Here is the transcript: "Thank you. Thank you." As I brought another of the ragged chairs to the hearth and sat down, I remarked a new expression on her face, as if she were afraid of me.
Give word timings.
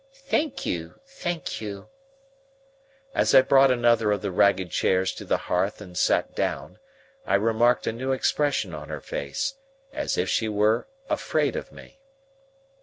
"Thank 0.31 0.65
you. 0.65 0.95
Thank 1.05 1.61
you." 1.61 1.87
As 3.13 3.35
I 3.35 3.43
brought 3.43 3.69
another 3.69 4.11
of 4.11 4.23
the 4.23 4.31
ragged 4.31 4.71
chairs 4.71 5.13
to 5.13 5.25
the 5.25 5.37
hearth 5.37 5.79
and 5.79 5.95
sat 5.95 6.33
down, 6.35 6.79
I 7.23 7.35
remarked 7.35 7.85
a 7.85 7.91
new 7.93 8.11
expression 8.11 8.73
on 8.73 8.89
her 8.89 8.99
face, 8.99 9.53
as 9.93 10.17
if 10.17 10.27
she 10.27 10.49
were 10.49 10.87
afraid 11.07 11.55
of 11.55 11.71
me. 11.71 11.99